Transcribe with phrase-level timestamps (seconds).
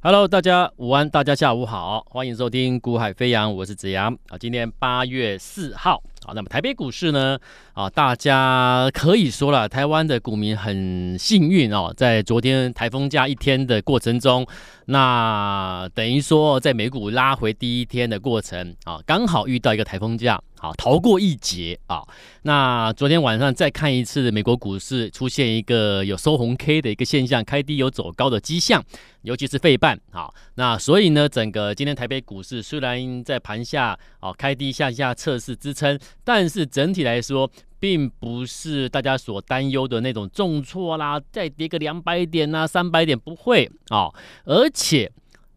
[0.00, 4.38] Hello，大家午安，大家下午好，欢迎收听《股海飞扬》，我是子阳啊。
[4.38, 7.38] 今天八月四号啊，那么台北股市呢
[7.72, 14.46] 啊，大家可以说了，台湾的股民很幸运哦，在昨天台风假一天的过程中，
[14.86, 20.40] 那等于说在美股拉回第一天的过程啊，刚好遇到一个台风假。
[20.60, 22.02] 好，逃过一劫啊！
[22.42, 28.82] 那昨天晚上再看一次美国股市，出现一个有收红 K 的一个现象，开低有走高的迹象，
[29.22, 29.96] 尤其是费半。
[30.10, 44.10] 好，那所以呢，整个今天台北股市虽然在盘下啊开低向下测试支撑，但是整体来说，并不是大家所担忧的那种重挫啦，再跌个两百点呐、三百点不会啊，
[44.44, 45.10] 而且。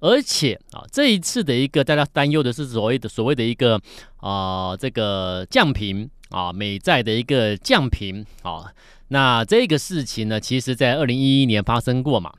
[0.04, 3.80] 而且啊，这一次的一个大家担忧的是所谓的所谓的一个
[4.18, 8.74] 啊、这个降频啊，美债的一个降频啊，
[9.10, 12.34] 那这个事情呢，其实在二零一一年发生过嘛，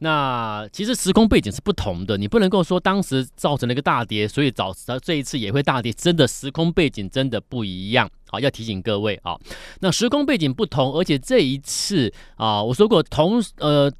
[0.00, 9.36] 那其实时空背景是不同的，你不能够说当时造成了一个大跌，所以早这一次也会大跌，真的时空背景真的不一样啊，要提醒各位啊，
[9.80, 13.92] 那时空背景不同，而且这一次啊，我说过同呃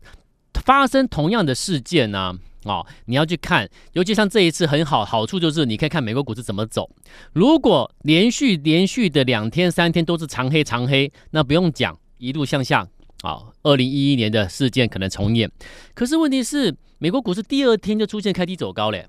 [0.64, 2.34] 发生同样的事件呢、啊。
[2.64, 6.90] 哦，你要去看，尤其像这一次很好，好处就是你可以看美国股市怎么走。
[7.32, 12.86] 如果连续连续的两天三天都是长黑长黑，那不用讲，一路向下
[13.22, 13.46] 啊。
[13.62, 15.50] 二零一一年的事件可能重演。
[15.94, 19.06] 可是问题是，美国股市第二天就出现开低走高嘞。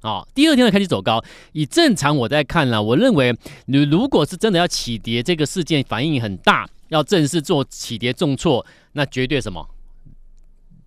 [0.00, 9.68] 啊，第二天的开低走高，以正常我在看了，我认为你如果是真的要起跌，这个事件反应很大，要正式做起跌重挫，那绝对什么？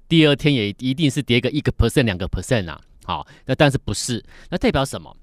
[0.09, 4.23] 第二天也一定是跌个一个 percent 两个 percent 啊，好，那但是不是？
[4.49, 5.15] 那代表什么？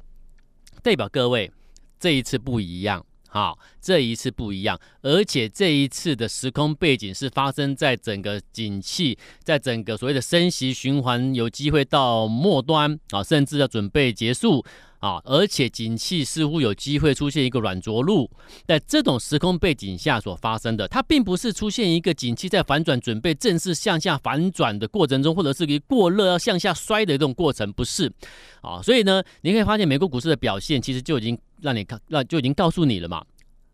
[0.83, 1.51] 代表各位
[1.99, 14.65] 这一次不一样，好，这一次不一样，而且这一次的时空背景是发生在整个景气，在整个所谓的升息循环有机会到末端啊，甚至要准备结束。
[15.01, 18.31] 啊，而且景气似乎有机会出现一个软着陆，
[18.67, 28.13] 在这种时空背景下所发生的，它并不是出现一个景气在反转，准备正式向下反转的过程中，或者是一个过热要向下摔的这种过程，不是。
[28.61, 33.25] 啊，所以呢，你可以发现美国股市的表现，其实就已经让你看，那就已经告诉你了嘛。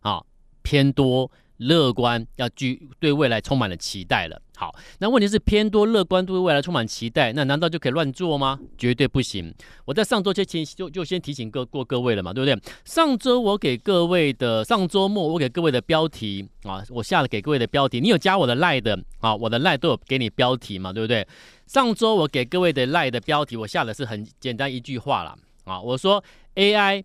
[0.01, 0.23] 啊，
[0.61, 1.31] 偏多。
[1.59, 4.39] 乐观，要具对未来充满了期待了。
[4.55, 8.59] 好，那问题是偏多乐观，对未来充满期待，那难道就可以乱做吗？
[8.77, 9.51] 绝对不行。
[9.83, 12.71] 我在上周就前就就先提醒各过各位了嘛，对不对？
[12.85, 21.27] 上周我给各位的，上周末我给各位的标题啊，我下了给各位的标题，你有加我的赖的啊，我的赖都有给你标题嘛，对不对？
[21.65, 25.35] 上周我给各位的赖的标题，我下的是很简单一句话啦。
[25.63, 27.03] 啊，我说 AI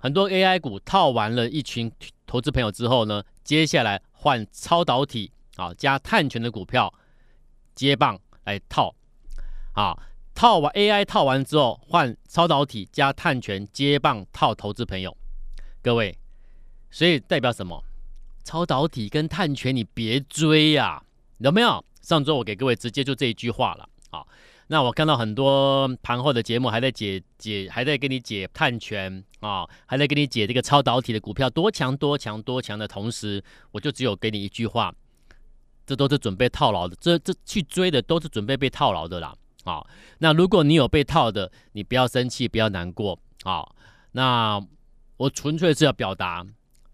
[0.00, 1.92] 很多 AI 股套完了一群
[2.26, 6.92] 投资朋友之后呢，接下来换超导体啊加碳权的股票
[7.74, 8.94] 接棒来套，
[9.74, 9.94] 啊
[10.34, 15.14] 套完 AI 套完之后换超导体加碳权接棒套投资朋友，
[15.82, 16.16] 各位，
[16.90, 17.84] 所以代表什么？
[18.42, 21.02] 超导体跟碳权你别追呀、啊，
[21.38, 21.84] 有没有？
[22.00, 24.26] 上周我给各位直接就这一句话了，啊。
[24.72, 33.42] 那我看到很多盘后的节目还在解解，还在给你解碳权啊，还在给你解这个超导体的股票多强多强多强的同时，
[33.72, 34.94] 我就只有给你一句话，
[35.84, 39.84] 这都是准备套牢的，这这去追的都是准备被套牢的啦啊。
[40.18, 43.68] 那如果你有被套的，你不要生气，不要难过啊。
[44.12, 44.64] 那
[45.16, 46.46] 我纯粹是要表达，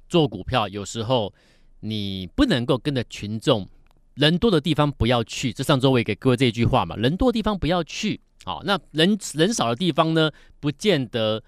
[0.09, 1.35] 做股票有时候
[1.81, 3.69] 你不能够跟着群众。
[4.17, 8.21] 人多的地方不要去，这上周我也给各位这一句话嘛，人多的地方不要去。
[8.45, 11.43] 好，那人人少的地方呢，不见得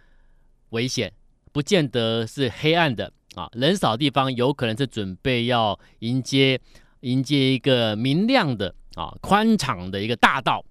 [0.71, 1.12] 危险，
[1.53, 3.49] 不见得是黑暗的啊。
[3.53, 6.61] 人少的地方有可能是准备要迎接
[7.01, 10.65] 迎接一个明亮的啊宽敞的一个大道。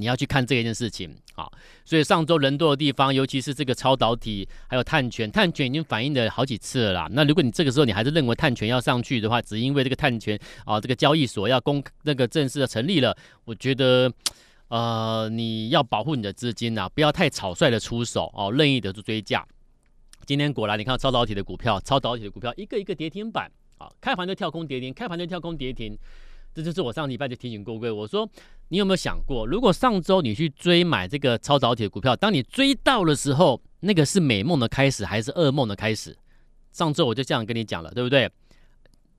[0.00, 1.46] 你要去看这件事情啊，
[1.84, 7.08] 所以上周人多的地方，尤其是这个超导体，还有碳权，碳权已经反映了好几次了啦。
[7.12, 14.10] 那如果你这个时候你还是认为碳权要上去的话，只因为这个碳权啊，这个交易所要公那个正式的成立了，我觉得
[14.68, 19.46] 呃，你要保护你的资金、啊，不要太草率的出手哦，任意的做追价。
[20.24, 25.98] 今天果然你看超导体的股票，超导体的股票一个一个跌停板啊，开盘就跳空跌停，开盘就跳空跌停。
[26.52, 28.28] 这就是我上礼拜就提醒过各位，我说
[28.68, 36.16] 你有没有想过，如果上周你去追买这个超导体的股票，当你追到的时候，那个是美梦的开始还是噩梦的开始？
[36.72, 38.30] 上周我就这样跟你讲了，对不对？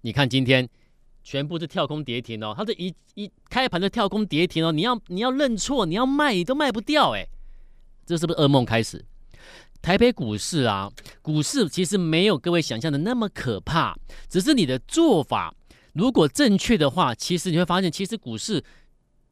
[0.01, 0.67] 你看今天
[1.23, 7.25] 全部是跳空跌停哦，它这一一开盘就跳空跌停哦，你要你要认错，你要卖你都卖不掉哎，
[8.05, 9.03] 这是不是噩梦开始？
[9.81, 10.91] 台北股市啊，
[11.21, 13.97] 股市其实没有各位想象的那么可怕，
[14.29, 15.53] 只是你的做法。
[15.93, 18.63] 如果正确的话，其实你会发现，其实股市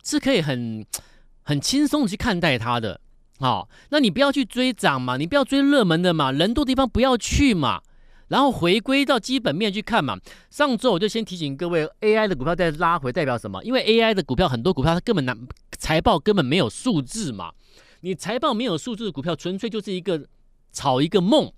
[0.04, 0.86] 是可以很
[1.44, 3.00] 很轻松的去看待它的。
[3.40, 7.82] 好、哦，那你不要去追涨嘛，你不要追热门的嘛，人多地方不要去嘛，
[8.28, 10.18] 然后回归到基本面去看嘛。
[10.50, 13.64] 上周我就先提醒各位，AI 的股票再拉回代表什么？
[13.64, 15.34] 因为 AI 的股票很多股票它根本拿
[15.78, 17.54] 财报根本没有数字嘛，
[18.02, 20.28] 你财报没有数字的股票，纯粹就是一个
[20.74, 21.54] 炒一个梦，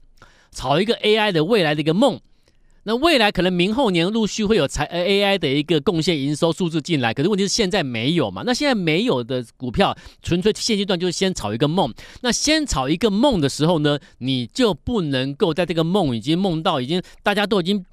[0.51, 2.21] 炒一个 AI 的未来的一个梦。
[2.83, 8.41] 那未来可能明后年陆续会有财 AI 的一个贡献营收数字进来，可是问题是现在没有嘛？
[8.45, 11.93] 那现在没有的股票，纯粹现阶段就是先炒一个梦。
[12.21, 17.85] 那先炒一个梦的时候呢，你就不能够在这个梦已经梦到已经大家都已经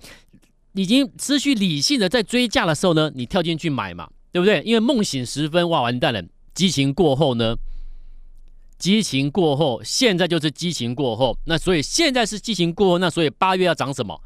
[0.73, 4.62] 已经失去理性的在追价的时候呢，你跳进去买嘛，对不对？
[4.64, 6.23] 因为梦醒时分，哇，完蛋了！
[6.55, 7.56] 激情过后呢？
[8.79, 11.37] 激情过后，现在就是激情过后。
[11.44, 14.19] 那所以现在是激情过后，那所以八月要涨什么？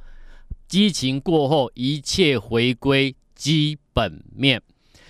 [0.72, 4.58] 激情过后，一切回归基本面，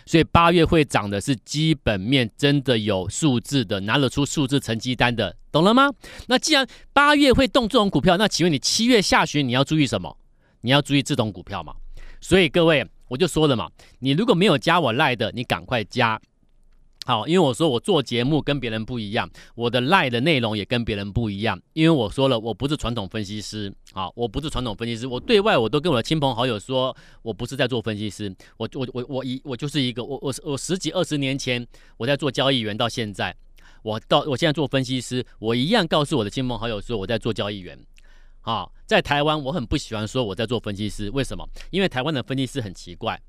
[0.04, 5.88] 所以八月会涨的是基本面，真的有数字的，拿得出数字成绩单的，懂了吗？
[6.26, 10.18] 那既然八月会动这种股票，那请问你七月下旬你要注意什么？
[10.62, 11.72] 你要注意这种股票嘛？
[12.20, 13.70] 所以各位，我就说了嘛，
[14.00, 16.20] 你如果没有加我赖的，你赶快加。
[17.04, 21.60] 好，因为我说我做节目跟别人不一样，我的赖的内容也跟别人不一样。
[21.72, 31.66] 因为我说了，我不是传统分析师，好，我不是传统分析师，我对外我都跟我的亲朋好友说，我不是在做分析师，我我我我一我就是一个我我我十几二十年前
[31.96, 33.34] 我在做交易员，到现在
[33.82, 37.76] 我到我现在做分析师，我一样告诉我的亲朋好友说我在做交易员。
[38.40, 41.48] 好，在台湾我很不喜欢说我在做分析师，为什么？
[41.70, 43.20] 因为台湾的分析师很奇怪。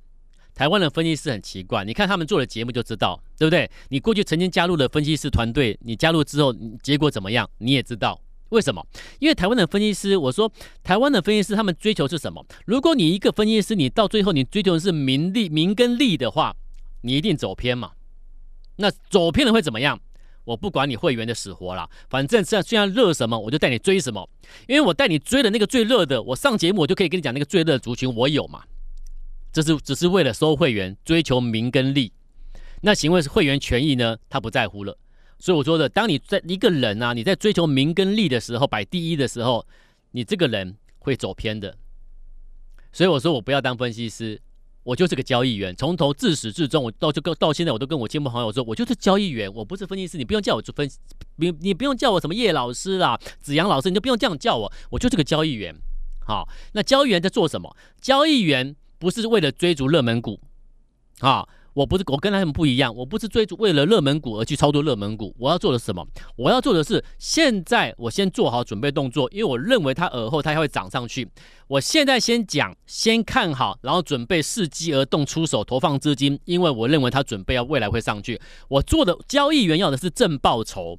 [0.55, 3.69] 台湾的分析师很奇怪，你看他们做的节目就知道，对不对？
[3.89, 7.49] 你过去曾经加入了分析师团队，你加入之后结果怎么样？
[7.57, 8.19] 你也知道
[8.49, 8.85] 为什么？
[9.19, 10.51] 因为台湾的分析师，我说
[10.83, 12.45] 台湾的分析师他们追求是什么？
[12.65, 16.55] 如果你一个分析师，你到最后你追求的是名利、名跟利的话，
[17.01, 17.91] 你一定走偏嘛。
[18.75, 19.99] 那走偏了会怎么样？
[20.45, 24.29] 我不管你会员的死活啦，反正这样虽然热什么，我就带你追什么，
[24.67, 28.61] 因为我带你追的那个最热的，我上节目我就可以跟你讲那个最热的族群，我有嘛。
[29.53, 32.11] 这是只是为了收会员，追求名跟利，
[32.81, 34.17] 那行为是会员权益呢？
[34.27, 34.97] 他不在乎了。
[35.37, 39.63] 所以我说的，当你在一个人啊，你在追求名跟利的时候，摆第一的时候，
[40.11, 41.77] 你这个人会走偏的。
[42.91, 44.41] 所以我说我不要当分析师，
[44.81, 50.89] 我就是个交易员，从头自始至终，我到就到到现在，我都跟我亲朋好友说，我就是交易员，我不是分析师，你不用叫我做分，
[51.35, 55.75] 你你不用叫我什么叶老师啦、子阳老师，你就不用这样叫我，我就是个交易员。
[56.25, 57.75] 好，那交易员在做什么？
[58.01, 58.75] 交易员。
[59.03, 60.39] 不是为了追逐热门股，
[61.19, 66.07] 啊，我不是我跟他们不一样，我不是追逐为了热门股而去操作热门股，我要做的什么？
[66.37, 71.29] 我要做的是现在我先做好准备动作，因为我认为它耳后它会涨上去。
[71.67, 78.39] 我现在先讲，先看好，然后准备伺机而动出手投放资金，因为我认为它准备要未来会上去。
[78.69, 80.97] 我做的交易员要的是正报酬，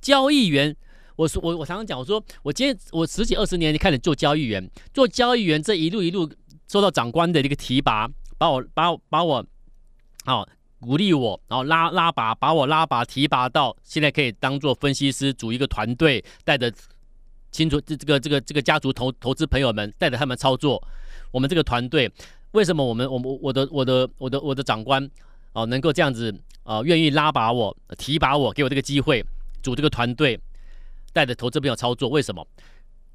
[0.00, 0.74] 交易员，
[1.16, 6.26] 我说我我常常讲，我说我今天我十几二十年就开始做交易员，做交易员这一路一路。
[6.68, 9.44] 受到长官的一个提拔，把我把我把我，
[10.24, 10.48] 好、哦、
[10.80, 16.72] 鼓励我，然后拉拉拔，把我拉拔提拔到现在可以当做分析师，组一个团队，带着
[17.50, 20.82] 清楚这这个这个这个家族投投资朋友们，带着他们操作。
[21.30, 22.10] 我们这个团队
[22.52, 25.08] 为什么我们我我我的我的我的我的长官
[25.52, 29.24] 哦能够这样子啊愿意拉拔我提拔我，给我这个机会
[29.62, 30.40] 组这个团队，
[31.12, 32.08] 带着投资朋友操作？
[32.08, 32.46] 为什么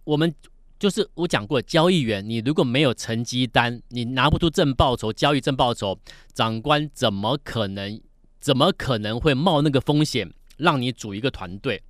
[0.04, 0.34] 我们？
[0.80, 5.98] 就是我讲过，交易员你如果没有成绩单，你拿不出正报酬，交易正报酬，
[6.34, 8.00] 长官怎么可能
[8.40, 11.82] 怎么可能会冒那个风险让你组一个团队，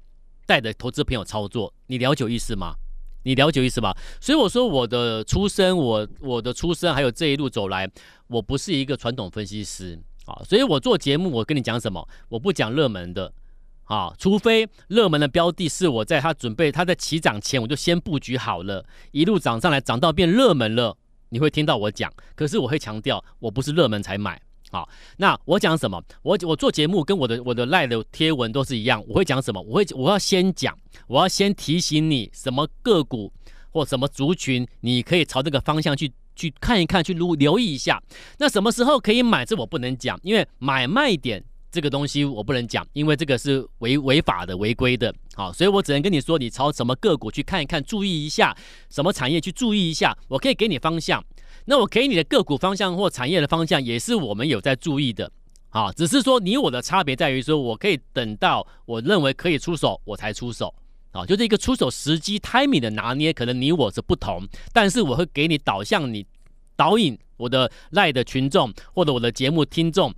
[0.45, 1.73] 带着投资朋友操作？
[1.87, 2.75] 你了解意思吗？
[3.23, 3.93] 你了解意思吗？
[4.21, 7.89] 所以我说我的出身，我我的出身还有这一路走来，
[8.27, 12.07] 我不是一个传统分析师啊，所以我做节目，我跟你讲什么？
[12.29, 13.33] 我不讲热门的。
[13.87, 20.97] 啊，除非热门的标的是我在它准备它在起涨前，我就先布局好了，一路涨上来，涨到变热门了，
[21.29, 22.11] 你会听到我讲。
[22.35, 24.41] 可是我会强调，我不是热门才买。
[24.69, 26.03] 好，那我讲什么？
[26.21, 29.01] 我我做节目跟我的我的赖的贴文都是一样。
[29.07, 29.61] 我会讲什么？
[29.61, 30.77] 我会我要先讲，
[31.07, 33.31] 我要先提醒你什么个股
[33.71, 38.03] 或什么族群，你可以朝这个方向去去看一看，去留留意一下。
[38.39, 39.45] 那什么时候可以买？
[39.45, 41.41] 这我不能讲，因为买卖点。
[41.69, 48.55] 这个东西我不能讲，因为这个是违违法的、违规的，好，所以我只能跟你说，你朝什么个股去看一看，注意一下
[48.89, 51.23] 什么产业去注意一下，我可以给你方向。
[51.65, 55.29] 那我给你的个股方向或产业的方向，也是我们有在注意的，
[55.69, 60.73] 好，只是说你我的差别在于说，我可以等到我认为可以出手，我才出手，
[61.11, 66.25] 啊，就是一个出手时机 timing 的拿捏，可能你我是不同，但是我会给你导向你
[66.77, 70.13] 导引我的赖的群众或者我的节目 听众。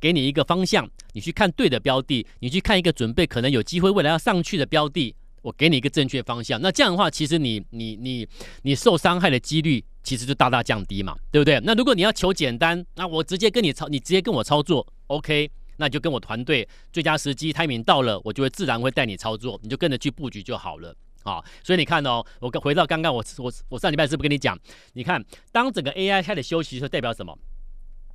[0.00, 6.60] 给你一个方向，你去看对的标的，你去看一个准备可能有机会未来要上去的标的，我给你一个正确方向。
[6.60, 8.26] 那这样的话，其实你你你
[8.62, 11.60] 你受伤害的几率其实就大大降低嘛，对不对？
[11.64, 20.94] 那如果你要求简单，那我直接跟你操，你直接跟我操作，OK，那就跟我团队最佳时机 timing 到了，我就会自然会带你操作，你就跟着去布局就好了。
[21.22, 24.58] 啊，所以你看哦，我回到刚刚我我我上礼拜是不是跟你讲？
[24.94, 27.38] 你看，当整个 AI 开始休息的时候，代表什么？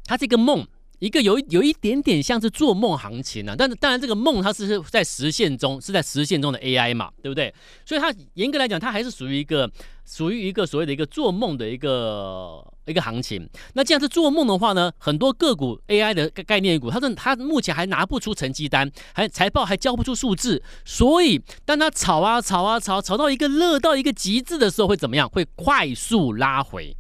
[0.06, 0.68] 它是一个梦，
[1.00, 3.56] 一个有有一点点像是做梦行情啊。
[3.58, 7.54] 但是当然，这个梦它是在实现中，是在实现中的 AI 嘛，对不对？
[7.86, 9.70] 所以它严格来讲，它还是属于一个
[10.06, 12.66] 属于一个所谓的一个做梦的一个。
[12.86, 25.28] 一个行情，那既然是做梦的话呢，很多个股 AI 的概念股，它是它目前还拿不出成绩单，还财报还交不出数字，所以当它炒啊炒啊炒，炒到一个热到一个极致的时候，会怎么样？
[25.28, 26.96] 会快速拉回，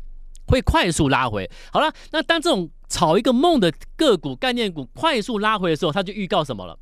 [0.47, 1.49] 会快速拉回。
[1.71, 6.77] 好了，那当这种炒一个梦的个股概念股快速拉回的时候，它就预告什么了？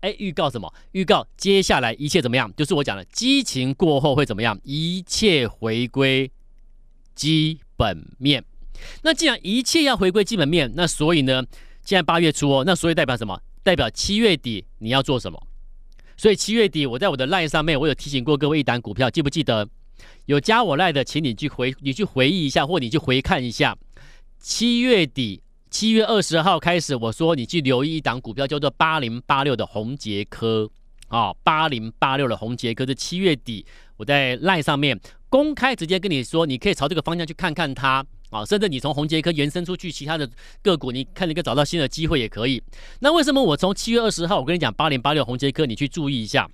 [0.00, 0.72] 哎，预告什么？
[0.92, 2.52] 预告接下来一切怎么样？
[2.56, 4.56] 就是我讲的，激情过后会怎么样？
[4.62, 6.30] 一切回归
[7.14, 8.44] 基本面，
[9.02, 11.42] 那既然一切要回归基本面，那所以呢，
[11.84, 13.40] 现在八月初哦，那所以代表什么？
[13.64, 15.46] 代表七月底你要做什么？
[16.16, 19.68] 所以七月底我在我的 LINE 上面，我有提醒过各位一档股票，记不记得？
[20.26, 23.76] 有加我赖的，请你去回，你去回忆一下，或你去回看一下。
[24.38, 30.70] 七月底，七月二十号开始，我说你去留意一档股票，叫做八零八六的宏杰科
[31.08, 33.64] 啊，八零八六的宏杰科，是七月底
[33.96, 34.98] 我在赖上面。
[35.30, 40.26] 公开直接跟你说，你可以朝这个方向去看看它啊，甚至你从宏杰科延伸出去其他的
[40.62, 42.62] 个股，你看你可找到新的机会也可以。
[43.00, 46.48] 那为什么我从七月二十号我跟你讲八零八六宏杰科，你去注意一下？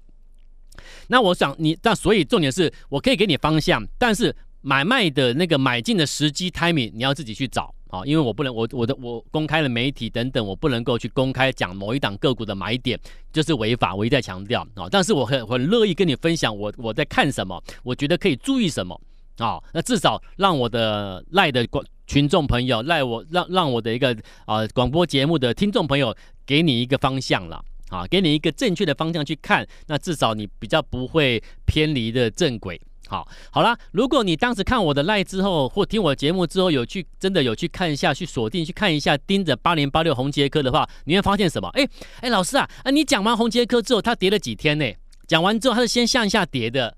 [1.08, 7.74] 那我想你，那所以重点是我可以给你方向，但是买卖的那个买进的时机 timing 你要自己去找。
[7.88, 12.98] 啊，因为我不能，我我的我公开了媒体等等，我不能够去公开讲某一档个股的买点，
[13.32, 13.94] 就是违法。
[13.94, 19.00] 我一再强调啊，但是我很很乐意跟你分享我我在看什么，我觉得可以注意什么
[19.38, 19.62] 啊。
[19.72, 26.12] 那至少让我的赖的观群众朋友赖我让让我的一个啊广播节目的听众朋友
[26.44, 32.80] 给你一个方向了啊，给你一个正确的方向去看，那至少你比较不会偏离的正轨。
[33.06, 41.68] 好，好啦，如果你当时看我的 LINE 之后，或听我节目之后，有去真的有去看一下，去锁定去看一下，盯着八零八六红杰科的话，你会发现什么？
[41.74, 41.86] 哎
[42.20, 44.92] 哎，老师啊，啊，你讲完红杰科之后，它跌了几天呢？
[45.28, 46.96] 讲完之后，它是先向下跌的，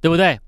[0.00, 0.40] 对不对？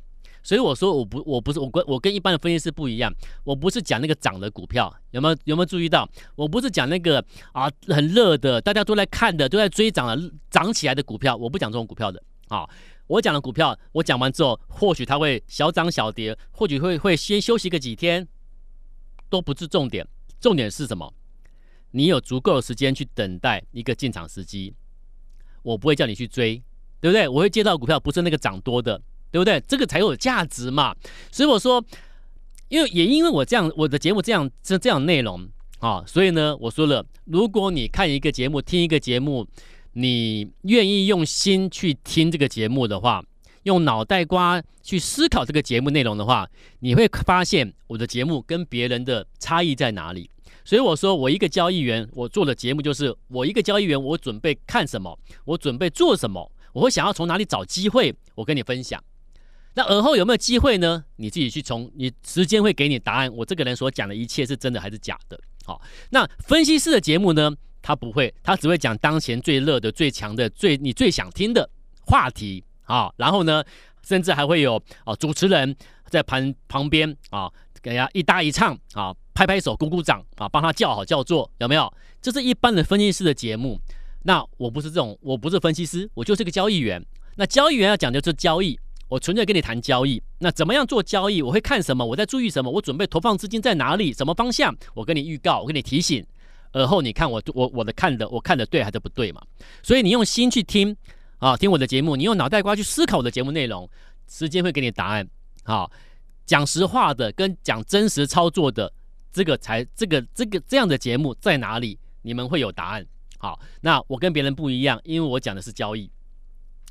[0.42, 3.12] 所以我说，我不，我不是我跟我跟一般的分析师不一样，
[3.44, 6.08] 我不是讲那个涨的股票，有没有有没有注意到？
[6.34, 12.68] 我不是讲那个啊很热的，大家都在看的，都在追涨的涨起来的股票，我不讲这种股票的啊。
[13.06, 18.26] 我讲的股票，我讲完之后，或许它会小涨小跌，或许会会先休息个几天，
[19.28, 20.06] 都不是重点。
[20.40, 21.12] 重点是什么？
[21.90, 24.72] 你有足够的时间去等待一个进场时机。
[25.62, 26.62] 我不会叫你去追，
[27.00, 27.26] 对不对？
[27.26, 29.60] 我会介绍股票，不是那个涨多的，对不对？
[29.68, 30.94] 这个才有价值嘛。
[31.30, 31.84] 所以我说，
[32.68, 39.46] 因为也因为我这样，我的节目这样这这样内容啊，所以呢，我说了，如果你看一个节目，听一个节目。
[39.92, 43.20] 你愿意用心去听这个节目的话，
[43.64, 50.30] 用脑袋瓜去思考这个节目内容的话，你会发现我的节目跟别人的差异在哪里。
[50.64, 59.02] 所以我说，我一个交易员，我做的节目就是我一个交易员，我准备看什么，我准备做什么，我会想要从哪里找机会，我跟你分享。
[59.74, 61.04] 那而后有没有机会呢？
[61.16, 63.32] 你自己去从，你时间会给你答案。
[63.32, 65.40] 我这个人所讲的一切是真的还是假的？
[65.64, 67.50] 好，那分析师的节目呢？
[67.82, 71.68] 他不会，他只会讲当前最热的、最强的、最你最想听的
[72.02, 73.10] 话题啊。
[73.16, 73.64] 然后呢，
[74.06, 75.74] 甚至还会有啊主持人
[76.08, 77.50] 在旁旁边啊，
[77.80, 81.90] 给他一搭一唱啊，拍拍手、鼓鼓掌啊，帮他叫好叫座，有没有？
[82.20, 83.80] 这是一般的分析师的节目。
[84.24, 87.02] 那我不是这种，我不是分析师，我就是个交易员。
[87.36, 88.78] 那交易员要讲究就是交易，
[89.10, 90.22] 我纯粹跟你谈交易。
[90.38, 91.42] 那怎么样做交易？
[91.42, 92.06] 我会看什么？
[92.06, 92.70] 我在注意什么？
[92.70, 94.12] 我准备投放资金在哪里？
[94.12, 94.74] 什么方向？
[94.94, 96.24] 我跟你预告，我跟你提醒。
[96.72, 99.42] 而后你看我我我的看的我看的对还是不对嘛？
[99.82, 100.96] 所以你用心去听
[101.38, 103.90] 啊，听我的节目，你用脑袋瓜去思考我的节目内容，
[104.28, 105.28] 时间会给你答案。
[105.64, 105.90] 好，
[106.46, 108.92] 讲实话的跟讲真实操作的
[109.32, 111.98] 这个才这个这个这样的节目在哪里？
[112.22, 113.04] 你们会有答案。
[113.38, 116.08] 好，那我跟别人不一样，因为我讲的是交易。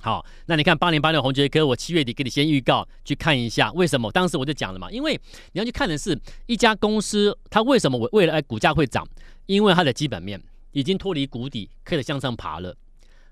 [0.01, 4.09] 好，那你看八零八六宏捷科，我七月底给你先预告去看一下，为什么？
[4.11, 5.19] 当时我就讲了嘛，因为
[5.51, 9.05] 你要去看的是一家公司，它为什么我为了股价会涨？
[9.45, 10.41] 因为它的基本面
[10.71, 12.73] 已经脱离谷底，开始向上爬了。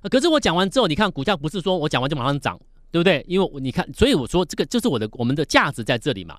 [0.09, 2.59] 可是我讲完之后，你看股价不是说我讲完就马上涨，
[2.91, 3.23] 对不对？
[3.29, 6.37] 因为你看，所以我说这个就是我的我们的价值在这里嘛。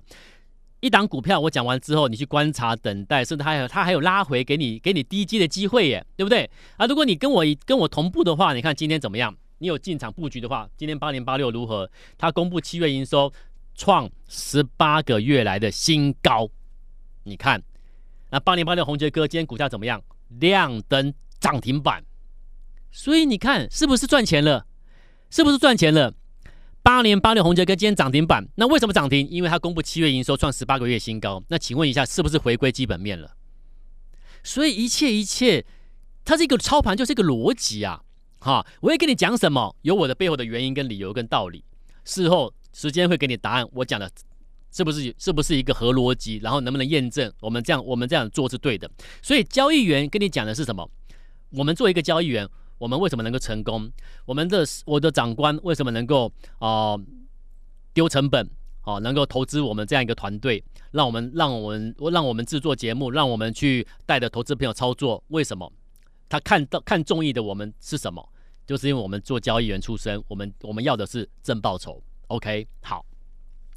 [0.79, 6.47] 一档股票我讲完之后，你去观察等待，甚至还有它还有拉回给你给你低接的机会耶，对不对？
[6.77, 9.35] 啊，如果你跟我跟我同步的话，你看今天怎么样？
[9.59, 11.89] 你有进场布局的话，今天八零八六如何？
[12.17, 13.31] 它公布七月营收
[13.75, 16.49] 创十八个月来的新高，
[17.23, 17.61] 你看，
[18.31, 20.01] 那八零八六红杰哥今天股价怎么样？
[20.39, 22.03] 亮灯涨停板，
[22.91, 24.65] 所以你看是不是赚钱了？
[25.29, 26.13] 是不是赚钱了？
[26.81, 29.27] 八零八六红杰哥今天涨停板，那为什么涨停？
[29.29, 31.43] 因为它公布七月营收创十八个月新高。
[31.49, 33.35] 那请问一下，是不是回归基本面了？
[34.41, 35.65] 所以一切一切，
[36.23, 38.03] 它是一个操盘，就是一个逻辑啊。
[38.39, 41.63] 哈，我会跟你讲什么，有我的背后的原因跟理由跟道理。
[42.05, 44.09] 事后时间会给你答案，我讲的
[44.71, 46.37] 是不是是不是一个合逻辑？
[46.37, 48.89] 然后能不能验证我们这样我们这样做是对的？
[49.21, 50.89] 所以交易员跟你讲的是什么？
[51.51, 53.91] 我们做一个交易员，我们为什么能够成功？
[54.25, 56.97] 我们的我的长官为什么能够啊
[57.93, 58.49] 丢成本
[58.81, 65.23] 啊、能够投资我们这样一个团队，让我们让我们让我们制作节目，让我们去带着投资朋友操作？
[65.27, 65.71] 为什么？
[66.29, 68.29] 他看到看中意的我们是什么？
[68.65, 72.01] 就是因为我们做交易员出身，我们我们要的是正报酬。
[72.27, 73.03] OK，好。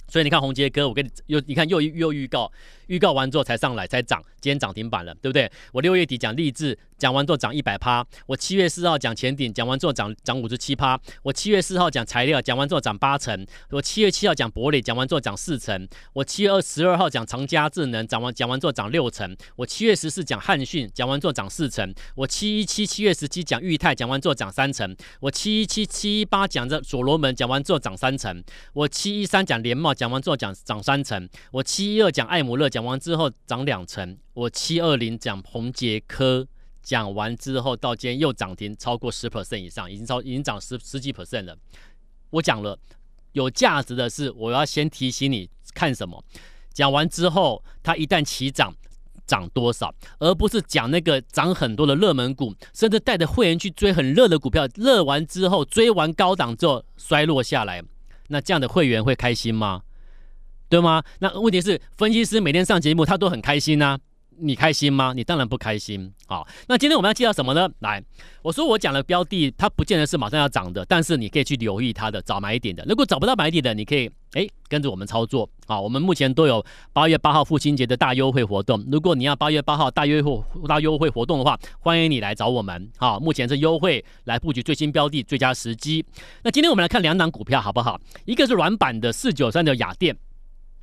[0.08, 2.52] 所以你看宏杰哥，我跟你又你看又又预告，
[2.92, 5.50] 预告完之后才上来才涨，今天涨停板了，对不对？
[5.72, 8.06] 我六月底讲励志，讲完之后涨一百趴。
[8.26, 11.00] 我七月四号讲前顶，讲完之后涨涨五十七趴。
[11.22, 13.46] 我七月四号讲材料，讲完之后涨八成。
[13.70, 15.88] 我七月七号讲博磊，讲完之后涨四成。
[16.12, 19.34] 我七月二十二号讲长佳智能，讲完讲完之后涨六成。
[19.56, 21.94] 我七月十四讲汉讯，讲完之后涨四成。
[22.14, 24.94] 我七一七七月十七讲裕泰，讲完之后涨三成。
[25.20, 28.44] 我七一七七一八讲这所罗门，讲完之后涨三成。
[28.74, 29.94] 我七一三讲联茂。
[30.02, 36.44] 讲完之后涨涨三成，我七一二讲艾姆勒，讲讲完之后涨两成，我七二零讲宏捷科，
[36.82, 41.56] 讲完之后到今天又涨停超过十 percent 以上，已经超已经涨十十几 percent 了。
[42.30, 42.76] 我讲了
[43.34, 46.24] 有价值的是，我要先提醒你看什么。
[46.72, 48.74] 讲完之后，它一旦起涨，
[49.28, 57.80] 涨多少，而不是讲那个涨很多的热门股，甚至带着会员去追很热的股票，热完之后追完高档之后衰落下来，
[58.26, 59.82] 那这样的会员会开心吗？
[60.72, 61.02] 对吗？
[61.18, 63.98] 那问题是，分析师每天上节目，他都很开心呐、
[64.38, 65.12] 你开心吗？
[65.14, 66.10] 你当然不开心。
[66.26, 67.68] 好，那今天我们要介绍什么呢？
[67.80, 68.02] 来，
[68.40, 72.82] 我说我讲的标的，它不见得是马上要涨的，但是你可以去留意它的，早买一点的。
[72.88, 75.46] 如果找不到买点的，你可以哎跟着我们操作。
[75.66, 78.82] 好，我们目前都有八月八号父亲节的大优惠活动。
[78.90, 82.90] 如果你要八月八号大优惠大优惠活动的话，欢迎你来找我们。
[82.96, 86.02] 好，目前是优惠来布局最新标的最佳时机。
[86.42, 88.00] 那今天我们来看两档股票好不好？
[88.24, 90.16] 一个是软板的四九三的雅电。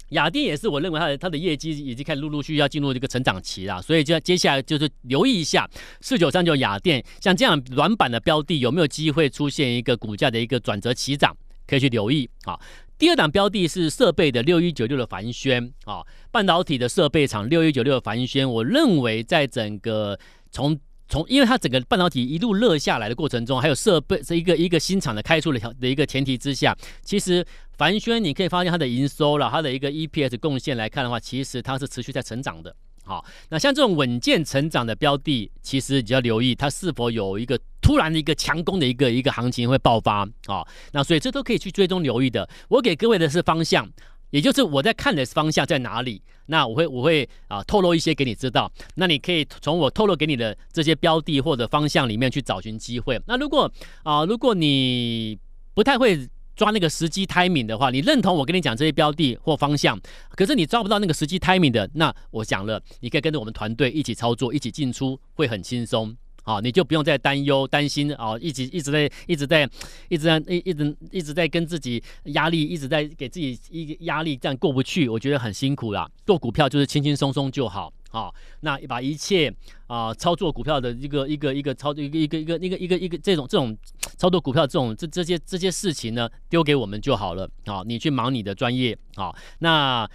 [0.10, 5.70] 雅电也是，我认为它的它的业绩已经开始陆陆续续要进入这个成长期了，所以就接下来就是留意一下
[6.02, 11.36] 四九三九雅电，像这样软板的标的有没有机会出现一个股价的一个转折起涨，
[11.68, 12.30] 可以去留意。
[12.46, 12.60] 啊，
[12.98, 20.20] 第二档标的是设备的六一九六的帆宣啊，半导体的设备厂六一九六的帆宣，我认为在整个
[20.52, 27.46] 从从因为它整个半导体一路热下来的过程中，还有设备是一个一个新厂的开出的条的一个前提之下，其实。
[27.80, 32.76] 凡轩，你可以发现它的营收了，它的一个 EPS 贡献来看的话，其实它是持续在成长的。
[33.06, 40.62] 好，那像这种稳健成长的标的，其实你要留意它是否有一个突然的一个强攻的一个一个行情会爆发啊。
[40.92, 42.50] 那所以这都可以去追踪留意的。
[42.68, 43.90] 我给各位的是方向，
[44.32, 46.22] 也就是我在看的方向在哪里。
[46.48, 48.72] 那我会我会啊透露一些给你知道。
[48.96, 53.22] 那你可以从我透露给你的这些标的或者方向里面去找寻机会。
[53.28, 53.72] 那如果
[54.04, 55.38] 啊如果你
[55.74, 56.28] 不太会。
[56.56, 59.98] 抓那个时机 timing 的话，你认同我跟你讲这些标的或方向，
[60.32, 66.14] 可是你抓不到那个时机 timing 的，那我讲了，你可以跟着我们团队一起操作，一起进出，会很轻松。
[66.50, 69.70] 啊，你就不用再担忧、担心啊，一直一直在、一直在、
[70.08, 76.10] 一直在、一一直一直在跟自己压力，一直在给自己一个压力，这样过不去，我觉得很辛苦啦。
[76.26, 77.94] 做股票就是轻轻松松就好。
[78.10, 79.54] 好，那把一切
[79.86, 83.78] 啊操作股票的一个一个一个操作一个一个一个一个一个这种这种
[84.18, 87.48] 操作股票这种这这些这些事情呢，丢给我们就好了。
[87.68, 88.98] 好，你去忙你的专业。
[89.14, 90.10] 好，那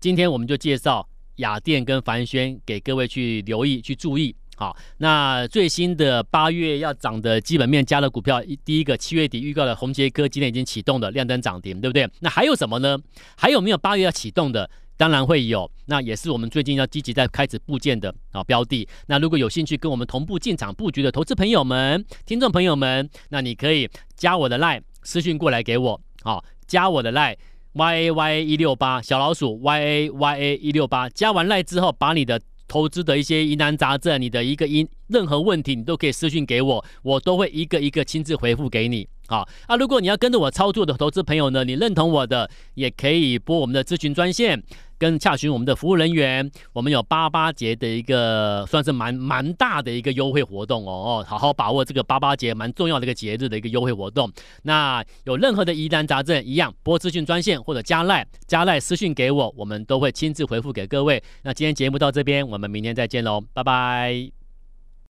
[0.00, 4.34] 今天我们就介绍雅电跟凡轩给各位去留意去注意。
[4.56, 12.08] 好，那最新的八月要涨的基本面加的股票，第一个七月底预告的宏杰哥今天已经启动的亮灯涨停，对不对？
[12.20, 12.98] 那还有什么呢？
[13.36, 14.68] 还有没有八月要启动的？
[14.98, 18.88] 当然会有，那也是我们最近要积极在开始布建的啊标的。
[19.08, 27.36] 那如果有兴趣跟我们同步进场布局的投资朋友们、听众朋友们，那你可以加我的 line 私讯过来给我，好，加我的 line
[27.74, 39.08] y a y a 一六八小老鼠 y a y a 一六八，加完 line 之后，把你的投资的一些疑难杂症，你的一个因任何问题，你都可以私信给我，我都会一个一个亲自回复给你。
[39.28, 44.62] 好啊，如果你要跟着我操作的投资朋友呢，你认同我的，也可以拨我们的咨询专线。
[44.98, 46.50] 跟洽询我们的服务人员。
[46.72, 54.30] 我们有八八节的一个算是蛮蛮大的一个优惠活动哦哦，好好把握这个八八节蛮重要的一个节日的一个优惠活动。
[54.62, 61.22] 那有任何的疑难杂症，一样拨资讯专线或者加赖加赖私讯给我，我们都会亲自回复给各位。
[61.42, 64.45] 那今天节目到这边，我们明天再见喽，拜拜。